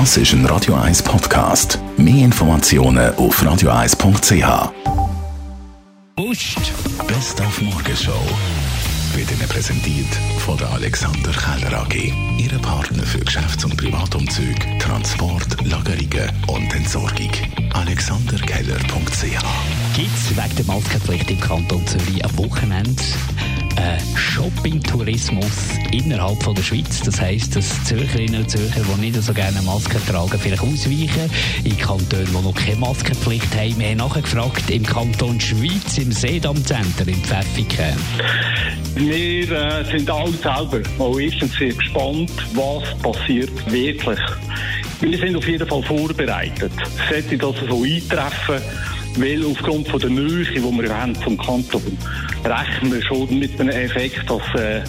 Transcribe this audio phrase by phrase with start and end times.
[0.00, 1.78] Das ist ein Radio 1 Podcast.
[1.96, 4.72] Mehr Informationen auf radio1.ch.
[6.16, 6.72] Bust.
[7.06, 8.10] Best auf Morgenshow
[9.14, 12.12] wird Ihnen präsentiert von der Alexander Keller AG.
[12.38, 17.30] Ihre Partner für Geschäfts- und Privatumzug, Transport, Lagerungen und Entsorgung.
[17.74, 19.44] AlexanderKeller.ch
[19.94, 23.00] Gibt es wegen der Maskenpflicht im Kanton Zürich am Wochenende
[24.16, 27.00] Shopping-Tourismus innerhalb von der Schweiz?
[27.00, 31.30] Das heisst, dass Zürcherinnen und Zürcher, die nicht so gerne Masken tragen, vielleicht ausweichen
[31.64, 33.78] in Kantone, die noch keine Maskenpflicht haben.
[33.78, 37.94] Wir haben nachgefragt im Kanton Schweiz, im Seedam-Center in Pfäffiken.
[38.96, 44.20] Wir äh, sind alle selber mal erstens sehr gespannt, was passiert wirklich.
[45.00, 46.72] Wir sind auf jeden Fall vorbereitet.
[47.10, 48.62] Sollte das so eintreffen,
[49.16, 51.98] weil aufgrund von der Nähe, die wir haben zum Kanton,
[52.44, 54.82] rechnen wir schon mit einem Effekt, dass äh,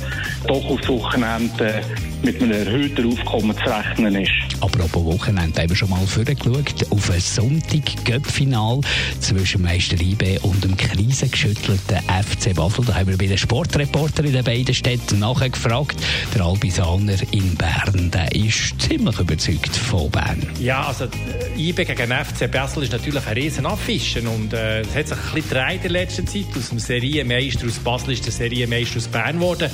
[0.48, 1.82] doch aufs Wochenende äh,
[2.24, 4.45] mit einem erhöhten Aufkommen zu rechnen ist.
[4.62, 8.82] Apropos Wochenende haben wir schon mal vorgeschaut auf ein Sonntag-Göpp-Final
[9.20, 12.86] zwischen Meister IB und dem krisengeschüttelten FC Basel.
[12.86, 15.98] Da haben wir bei den Sportreportern in den beiden Städten nachgefragt.
[16.34, 20.42] Der Albisaner in Bern, der ist ziemlich überzeugt von Bern.
[20.60, 24.96] Ja, also äh, IB gegen FC Basel ist natürlich ein riesen Affischen und äh, es
[24.96, 26.46] hat sich ein bisschen in der letzten Zeit.
[26.58, 29.70] Aus dem Serienmeister aus Basel ist der Serienmeister aus Bern geworden.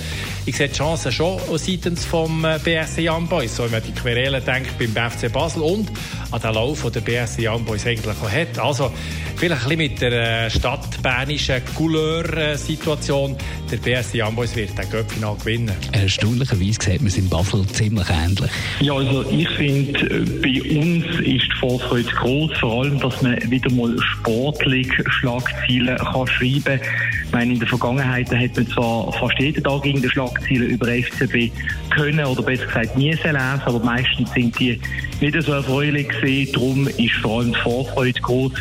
[0.45, 4.43] Ich sehe die Chancen schon seitens vom äh, BSC Young Boys, so wenn die Querelen
[4.43, 5.91] denkt beim FC Basel und
[6.31, 8.59] an den Lauf, der BSC Young Boys eigentlich auch hat.
[8.59, 8.91] Also
[9.35, 13.35] vielleicht ein bisschen mit der äh, stadtbernischen Couleur-Situation.
[13.71, 15.71] Der BSC Boys wird den Göppfinal gewinnen.
[15.93, 18.51] Erstaunlicherweise sieht man es in Basel ziemlich ähnlich.
[18.81, 23.39] Ja, also ich finde, äh, bei uns ist die Vorfreude groß, vor allem, dass man
[23.49, 26.79] wieder mal sportlich Schlagziele kann schreiben kann.
[27.25, 30.87] Ich meine, in der Vergangenheit hat man zwar fast jeden Tag gegen die Schlagziele über
[30.87, 31.49] FCB
[31.91, 34.81] können oder besser gesagt nie lesen, aber meistens sind die
[35.21, 36.49] nicht so erfreulich gesehen.
[36.51, 38.51] Darum ist vor allem die Vorfreude groß,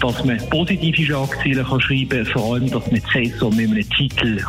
[0.00, 3.90] dass man positive Schlagziele kann schreiben kann, vor allem, dass man die Saison mit einem
[3.90, 4.42] Titel